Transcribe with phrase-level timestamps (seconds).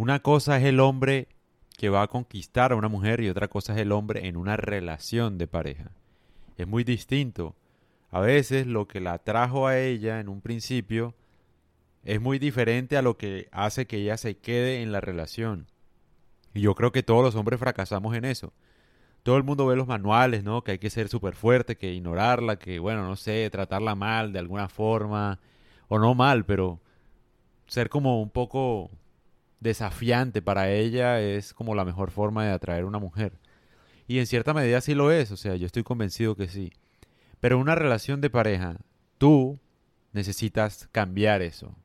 [0.00, 1.28] Una cosa es el hombre
[1.76, 4.56] que va a conquistar a una mujer y otra cosa es el hombre en una
[4.56, 5.90] relación de pareja.
[6.56, 7.54] Es muy distinto.
[8.10, 11.14] A veces lo que la atrajo a ella en un principio
[12.02, 15.66] es muy diferente a lo que hace que ella se quede en la relación.
[16.54, 18.54] Y yo creo que todos los hombres fracasamos en eso.
[19.22, 20.64] Todo el mundo ve los manuales, ¿no?
[20.64, 24.38] Que hay que ser súper fuerte, que ignorarla, que, bueno, no sé, tratarla mal de
[24.38, 25.40] alguna forma,
[25.88, 26.80] o no mal, pero
[27.66, 28.90] ser como un poco
[29.60, 33.38] desafiante para ella es como la mejor forma de atraer a una mujer.
[34.08, 36.72] Y en cierta medida sí lo es, o sea, yo estoy convencido que sí.
[37.38, 38.78] Pero en una relación de pareja,
[39.18, 39.60] tú
[40.12, 41.76] necesitas cambiar eso.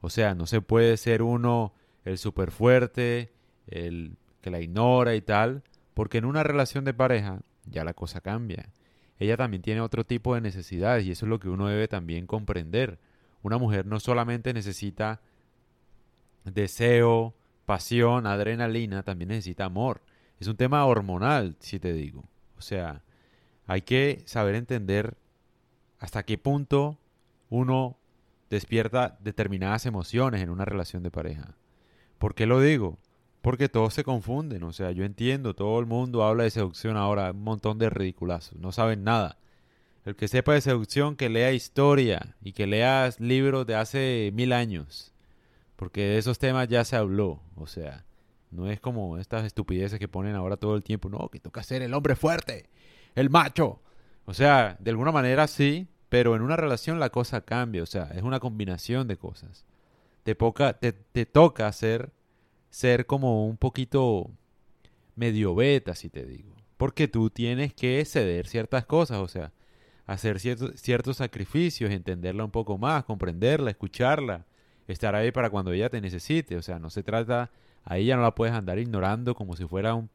[0.00, 3.32] O sea, no se puede ser uno el súper fuerte,
[3.66, 5.62] el que la ignora y tal,
[5.94, 8.70] porque en una relación de pareja ya la cosa cambia.
[9.18, 12.26] Ella también tiene otro tipo de necesidades y eso es lo que uno debe también
[12.26, 12.98] comprender.
[13.42, 15.20] Una mujer no solamente necesita
[16.54, 20.02] deseo, pasión, adrenalina, también necesita amor.
[20.40, 22.24] Es un tema hormonal, si te digo.
[22.58, 23.02] O sea,
[23.66, 25.16] hay que saber entender
[25.98, 26.98] hasta qué punto
[27.48, 27.98] uno
[28.50, 31.56] despierta determinadas emociones en una relación de pareja.
[32.18, 32.98] ¿Por qué lo digo?
[33.42, 37.30] Porque todos se confunden, o sea, yo entiendo, todo el mundo habla de seducción ahora,
[37.30, 39.38] un montón de ridiculazos, no saben nada.
[40.04, 44.52] El que sepa de seducción, que lea historia y que lea libros de hace mil
[44.52, 45.12] años,
[45.76, 48.04] porque de esos temas ya se habló, o sea,
[48.50, 51.82] no es como estas estupideces que ponen ahora todo el tiempo, no, que toca ser
[51.82, 52.68] el hombre fuerte,
[53.14, 53.80] el macho.
[54.24, 58.04] O sea, de alguna manera sí, pero en una relación la cosa cambia, o sea,
[58.14, 59.64] es una combinación de cosas.
[60.22, 62.10] Te, te, toca ser,
[62.70, 64.30] ser como un poquito
[65.14, 66.54] medio beta, si te digo.
[66.76, 69.52] Porque tú tienes que ceder ciertas cosas, o sea,
[70.04, 74.46] hacer ciertos, ciertos sacrificios, entenderla un poco más, comprenderla, escucharla,
[74.88, 76.56] estar ahí para cuando ella te necesite.
[76.56, 77.50] O sea, no se trata,
[77.84, 80.10] ahí ya no la puedes andar ignorando como si fuera un,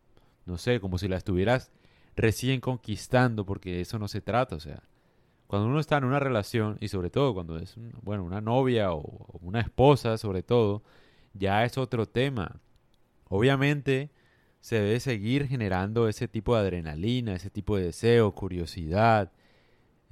[0.45, 1.71] no sé, como si la estuvieras
[2.15, 4.83] recién conquistando, porque eso no se trata, o sea,
[5.47, 9.39] cuando uno está en una relación, y sobre todo cuando es, bueno, una novia o
[9.41, 10.81] una esposa, sobre todo,
[11.33, 12.61] ya es otro tema.
[13.27, 14.11] Obviamente
[14.61, 19.31] se debe seguir generando ese tipo de adrenalina, ese tipo de deseo, curiosidad.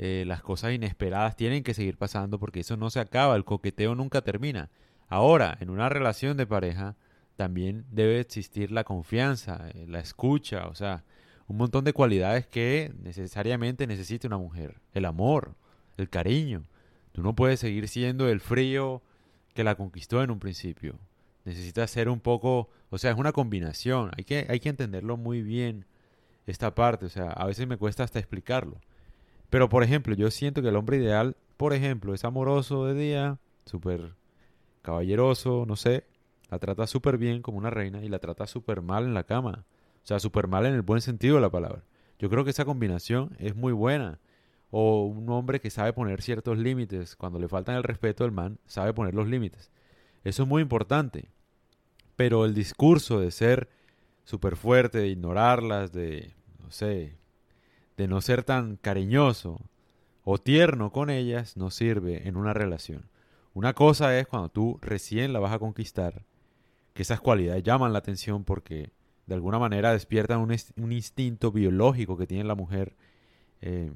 [0.01, 3.95] Eh, las cosas inesperadas tienen que seguir pasando porque eso no se acaba, el coqueteo
[3.95, 4.69] nunca termina.
[5.09, 6.95] Ahora, en una relación de pareja,
[7.35, 11.03] también debe existir la confianza, eh, la escucha, o sea,
[11.47, 14.79] un montón de cualidades que necesariamente necesita una mujer.
[14.93, 15.55] El amor,
[15.97, 16.63] el cariño.
[17.11, 19.01] Tú no puedes seguir siendo el frío
[19.53, 20.97] que la conquistó en un principio.
[21.43, 24.11] Necesitas ser un poco, o sea, es una combinación.
[24.15, 25.85] Hay que, hay que entenderlo muy bien
[26.45, 27.05] esta parte.
[27.07, 28.79] O sea, a veces me cuesta hasta explicarlo.
[29.49, 33.39] Pero, por ejemplo, yo siento que el hombre ideal, por ejemplo, es amoroso de día,
[33.65, 34.15] súper
[34.81, 36.05] caballeroso, no sé,
[36.49, 39.65] la trata súper bien como una reina y la trata súper mal en la cama.
[40.03, 41.83] O sea, súper mal en el buen sentido de la palabra.
[42.17, 44.19] Yo creo que esa combinación es muy buena.
[44.71, 47.15] O un hombre que sabe poner ciertos límites.
[47.15, 49.71] Cuando le faltan el respeto, el man sabe poner los límites.
[50.23, 51.29] Eso es muy importante.
[52.15, 53.69] Pero el discurso de ser
[54.23, 57.18] súper fuerte, de ignorarlas, de, no sé,
[57.99, 59.59] de no ser tan cariñoso
[60.23, 63.09] o tierno con ellas, no sirve en una relación.
[63.53, 66.23] Una cosa es cuando tú recién la vas a conquistar,
[66.93, 68.91] que esas cualidades llaman la atención porque
[69.25, 72.95] de alguna manera despiertan un, instinto biológico que tiene la mujer,
[73.59, 73.91] eh,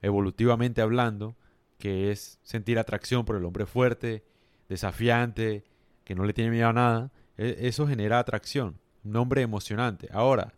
[0.00, 1.36] evolutivamente hablando,
[1.76, 4.24] que es sentir atracción por el hombre fuerte,
[4.70, 5.62] desafiante,
[6.04, 7.12] que no le tiene miedo a nada.
[7.36, 10.08] E, eso genera atracción, un hombre emocionante.
[10.10, 10.54] Ahora,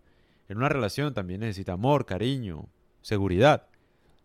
[0.49, 2.69] en una relación también necesita amor, cariño,
[3.05, 3.69] seguridad.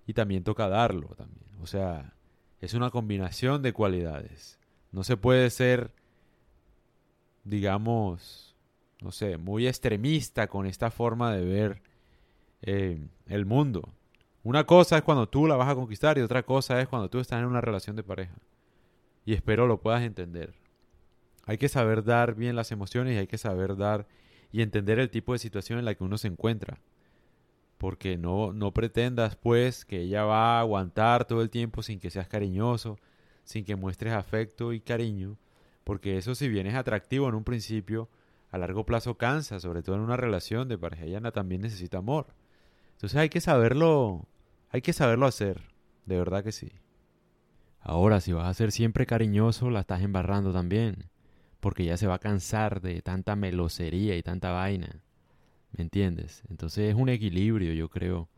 [0.07, 1.45] Y también toca darlo también.
[1.61, 2.15] O sea,
[2.61, 4.57] es una combinación de cualidades.
[4.91, 5.91] No se puede ser,
[7.43, 8.55] digamos,
[9.01, 11.81] no sé, muy extremista con esta forma de ver
[12.63, 13.87] eh, el mundo.
[14.43, 17.19] Una cosa es cuando tú la vas a conquistar y otra cosa es cuando tú
[17.19, 18.35] estás en una relación de pareja.
[19.25, 20.55] Y espero lo puedas entender.
[21.45, 24.07] Hay que saber dar bien las emociones y hay que saber dar
[24.51, 26.79] y entender el tipo de situación en la que uno se encuentra.
[27.79, 32.11] Porque no, no pretendas pues que ella va a aguantar todo el tiempo sin que
[32.11, 32.99] seas cariñoso,
[33.43, 35.37] sin que muestres afecto y cariño.
[35.83, 38.09] Porque eso si bien es atractivo en un principio,
[38.51, 41.05] a largo plazo cansa, sobre todo en una relación de pareja.
[41.05, 42.27] Ella también necesita amor.
[42.93, 44.27] Entonces hay que saberlo,
[44.71, 45.63] hay que saberlo hacer,
[46.05, 46.71] de verdad que sí.
[47.81, 51.09] Ahora, si vas a ser siempre cariñoso, la estás embarrando también,
[51.59, 55.01] porque ya se va a cansar de tanta melosería y tanta vaina.
[55.71, 56.43] ¿Me entiendes?
[56.49, 58.29] Entonces es un equilibrio, yo creo.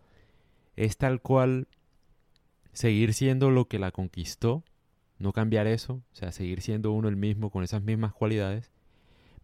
[0.75, 1.67] Es tal cual
[2.73, 4.63] seguir siendo lo que la conquistó,
[5.19, 8.71] no cambiar eso, o sea, seguir siendo uno el mismo con esas mismas cualidades,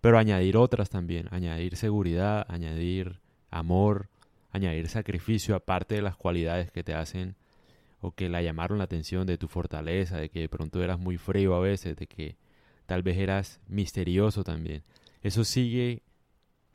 [0.01, 3.19] pero añadir otras también, añadir seguridad, añadir
[3.51, 4.09] amor,
[4.51, 7.35] añadir sacrificio aparte de las cualidades que te hacen
[7.99, 11.17] o que la llamaron la atención de tu fortaleza, de que de pronto eras muy
[11.17, 12.37] frío a veces, de que
[12.85, 14.83] tal vez eras misterioso también.
[15.21, 16.03] Eso sigue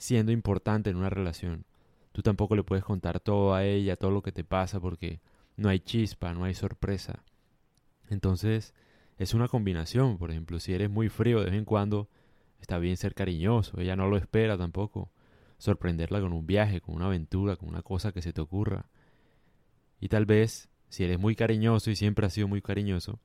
[0.02, 1.64] siendo importante en una relación.
[2.10, 5.20] Tú tampoco le puedes contar todo a ella, todo lo que te pasa, porque
[5.56, 7.22] no hay chispa, no hay sorpresa.
[8.10, 8.74] Entonces,
[9.16, 10.18] es una combinación.
[10.18, 12.08] Por ejemplo, si eres muy frío de vez en cuando,
[12.60, 13.80] está bien ser cariñoso.
[13.80, 15.12] Ella no lo espera tampoco.
[15.58, 18.86] Sorprenderla con un viaje, con una aventura, con una cosa que se te ocurra.
[20.00, 23.20] Y tal vez, si eres muy cariñoso y siempre has sido muy cariñoso,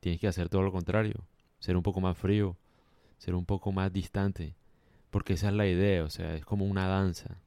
[0.00, 1.28] tienes que hacer todo lo contrario.
[1.60, 2.56] Ser un poco más frío,
[3.18, 4.56] ser un poco más distante.
[5.10, 7.38] Porque esa es la idea, o sea, es como una danza.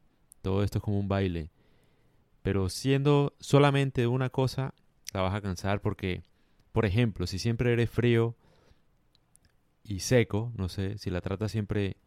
[0.42, 1.50] Todo esto es como un baile.
[2.42, 4.74] Pero siendo solamente una cosa,
[5.14, 6.24] la vas a cansar porque,
[6.72, 8.36] por ejemplo, si siempre eres frío
[9.84, 11.98] y seco, no sé, si la tratas siempre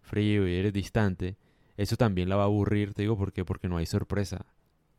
[0.00, 1.36] frío y eres distante,
[1.76, 3.44] eso también la va a aburrir, te digo, ¿por qué?
[3.44, 4.46] Porque no hay sorpresa,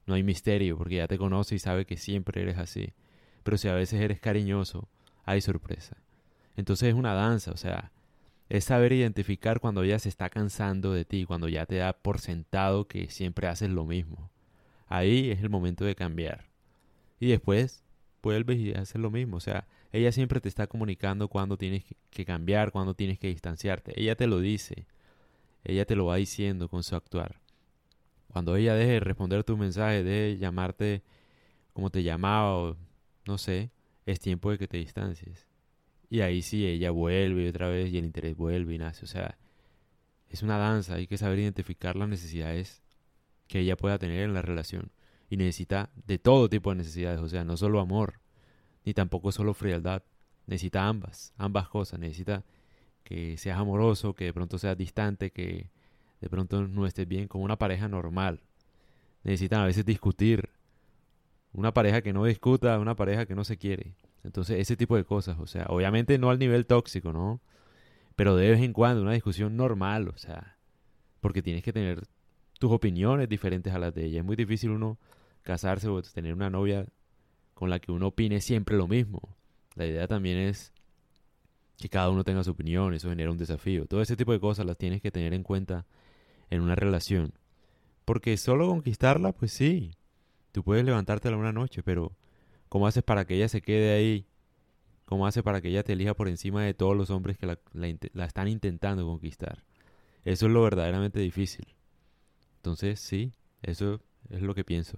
[0.06, 2.94] no hay misterio, porque ya te conoce y sabe que siempre eres así.
[3.44, 4.88] Pero si a veces eres cariñoso,
[5.26, 5.98] hay sorpresa.
[6.56, 7.92] Entonces es una danza, o sea,
[8.54, 12.20] es saber identificar cuando ella se está cansando de ti, cuando ya te da por
[12.20, 14.30] sentado que siempre haces lo mismo.
[14.86, 16.46] Ahí es el momento de cambiar.
[17.20, 17.84] Y después
[18.22, 19.38] vuelves y haces lo mismo.
[19.38, 24.00] O sea, ella siempre te está comunicando cuando tienes que cambiar, cuando tienes que distanciarte.
[24.00, 24.86] Ella te lo dice.
[25.64, 27.42] Ella te lo va diciendo con su actuar.
[28.28, 31.02] Cuando ella deje de responder tu mensaje, deje de llamarte
[31.74, 32.78] como te llamaba o
[33.26, 33.72] no sé,
[34.06, 35.48] es tiempo de que te distancies.
[36.14, 39.04] Y ahí sí, ella vuelve otra vez y el interés vuelve y nace.
[39.04, 39.36] O sea,
[40.30, 42.84] es una danza, hay que saber identificar las necesidades
[43.48, 44.92] que ella pueda tener en la relación.
[45.32, 48.20] Y necesita de todo tipo de necesidades, o sea, no solo amor,
[48.86, 50.04] ni tampoco solo frialdad.
[50.46, 52.00] Necesita ambas, ambas cosas.
[52.00, 52.46] Necesita
[53.04, 55.72] que seas amoroso, que de pronto seas distante, que
[56.22, 58.44] de pronto no estés bien como una pareja normal.
[59.24, 60.52] Necesitan a veces discutir.
[61.54, 63.96] Una pareja que no discuta, una pareja que no se quiere.
[64.24, 67.42] Entonces, ese tipo de cosas, o sea, obviamente no al nivel tóxico, ¿no?
[68.16, 70.58] Pero de vez en cuando, una discusión normal, o sea,
[71.20, 72.04] porque tienes que tener
[72.60, 74.20] tus opiniones diferentes a las de ella.
[74.20, 74.98] Es muy difícil uno
[75.42, 76.86] casarse o tener una novia
[77.54, 79.36] con la que uno opine siempre lo mismo.
[79.76, 80.74] La idea también es
[81.78, 83.86] que cada uno tenga su opinión, eso genera un desafío.
[83.86, 85.86] Todo ese tipo de cosas las tienes que tener en cuenta
[86.50, 87.34] en una relación.
[88.06, 89.92] Porque solo conquistarla, pues sí,
[90.54, 92.14] tú puedes levantártela una noche, pero
[92.74, 94.26] ¿Cómo haces para que ella se quede ahí?
[95.06, 98.26] ¿Cómo haces para que ella te elija por encima de todos los hombres que la,
[98.26, 99.64] están intentando conquistar?
[100.26, 101.68] Eso es lo verdaderamente difícil.
[102.56, 104.02] Entonces, sí, eso
[104.32, 104.98] es lo que pienso.